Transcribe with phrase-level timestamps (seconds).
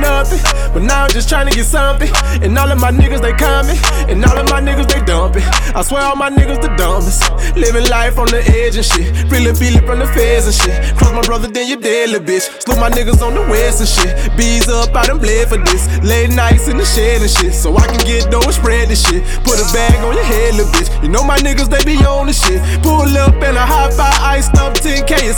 [0.00, 0.40] nothing.
[0.72, 2.10] But now I'm just trying to get something.
[2.42, 3.78] And all of my niggas, they coming.
[4.08, 5.44] And all of my niggas, they dumping.
[5.74, 7.22] I swear all my niggas the dumbest.
[7.56, 9.14] Living life on the edge and shit.
[9.30, 10.96] Feeling feeling from the feds and shit.
[10.96, 12.46] Cross my brother, then you dead, little bitch.
[12.62, 14.12] Slew my niggas on the west and shit.
[14.36, 15.86] Bees up, I done bled for this.
[16.02, 17.54] Late nights in the shed and shit.
[17.54, 19.22] So I can get dough and spread this shit.
[19.44, 20.90] Put a bag on your head, little bitch.
[21.02, 22.60] You know my niggas, they be on the shit.
[22.82, 25.29] Pull up in a high five, iced up 10K,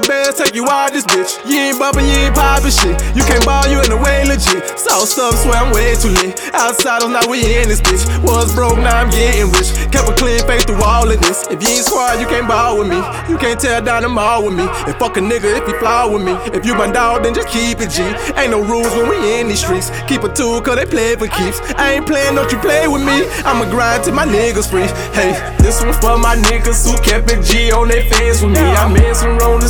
[0.00, 1.36] Couple bands, take you out this bitch.
[1.44, 2.96] You ain't bumping, you ain't popping shit.
[3.12, 4.64] You can't ball, you in the way legit.
[4.78, 6.40] Saw stuff, swear I'm way too lit.
[6.54, 8.00] Outside, of now we in this bitch.
[8.24, 9.68] Was broke, now I'm getting rich.
[9.92, 11.44] Kept a clean face through all of this.
[11.52, 12.96] If you ain't squad, you can't ball with me.
[13.28, 14.64] You can't tear down the mall with me.
[14.88, 16.32] And fuck a nigga if you fly with me.
[16.56, 18.00] If you my dog, then just keep it G.
[18.40, 19.92] Ain't no rules when we in these streets.
[20.08, 21.60] Keep a tool, cause they play for keeps.
[21.76, 23.28] I ain't playing, don't you play with me.
[23.44, 24.88] I'ma grind till my niggas free.
[25.12, 28.64] Hey, this one for my niggas who kept it G on their face with me.
[28.64, 29.60] I made some wrong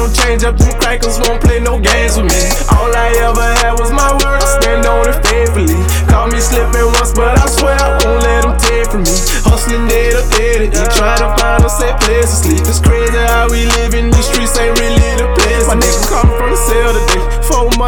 [0.00, 2.40] don't change up, them crackers won't play no games with me.
[2.72, 5.76] All I ever had was my word, I stand on it faithfully.
[6.08, 9.12] Call me slipping once, but I swear I won't let them take from me.
[9.44, 12.64] Hustling to day to eat, trying to find a safe place to sleep.
[12.64, 13.92] It's crazy how we live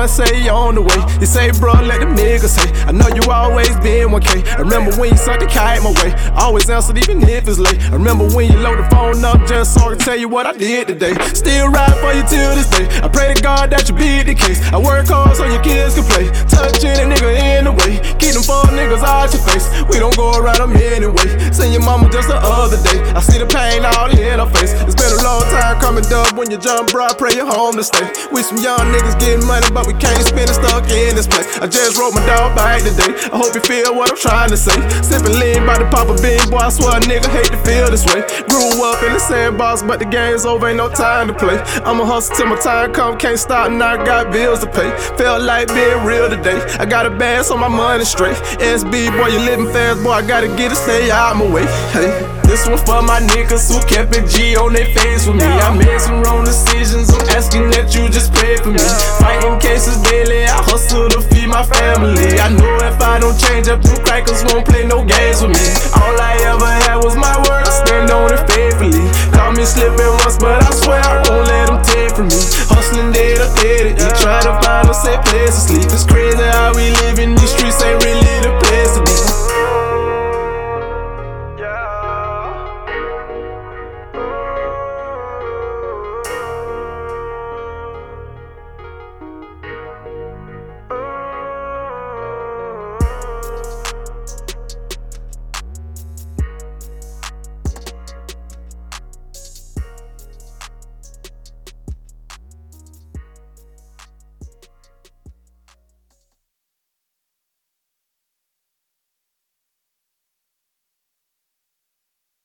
[0.02, 0.98] You on the way.
[1.20, 2.66] You say, bro, let them niggas say.
[2.90, 4.58] I know you always been 1K.
[4.58, 6.10] I remember when you sucked the kite my way.
[6.34, 7.78] Always answered even if it's late.
[7.86, 10.44] I remember when you load the phone up just so I can tell you what
[10.44, 11.14] I did today.
[11.38, 12.90] Still ride for you till this day.
[12.98, 14.58] I pray to God that you be the case.
[14.72, 16.26] I work hard so your kids can play.
[16.50, 18.02] Touch any nigga in the way.
[18.18, 19.70] Keep them four niggas out your face.
[19.86, 21.31] We don't go around them anyway.
[21.72, 23.00] Seen your mama just the other day.
[23.16, 24.76] I see the pain all in her face.
[24.84, 26.36] It's been a long time coming, dub.
[26.36, 28.12] When you jump, bro, I pray you're home to stay.
[28.28, 31.48] We some young niggas getting money, but we can't spend it stuck in this place.
[31.64, 33.16] I just wrote my dog back today.
[33.32, 34.76] I hope you feel what I'm trying to say.
[35.00, 38.04] Sipping lean by the Papa Bean, boy, I swear a nigga hate to feel this
[38.04, 38.20] way.
[38.52, 41.56] Grew up in the sandbox, but the game's over, ain't no time to play.
[41.88, 44.92] I'ma hustle till my time come, can't stop, and I got bills to pay.
[45.16, 46.60] Felt like being real today.
[46.76, 48.36] I got a bag, so my money straight.
[48.60, 51.61] SB, boy, you living fast, boy, I gotta get it, stay out my way.
[52.42, 55.46] This one for my niggas who kept a G G on their face with me.
[55.46, 57.08] I made some wrong decisions.
[57.14, 58.82] I'm asking that you just pray for me.
[59.22, 60.44] Fighting cases daily.
[60.44, 62.36] I hustle to feed my family.
[62.42, 65.66] I know if I don't change up, you crackers won't play no games with me.
[65.94, 67.64] All I ever had was my word.
[67.64, 69.06] I stand on it faithfully.
[69.30, 72.40] Caught me slipping once, but I swear I won't let them take from me.
[72.68, 74.10] Hustling day to day to.
[74.20, 75.88] Try to find a safe place to sleep.
[75.88, 77.31] It's crazy how we living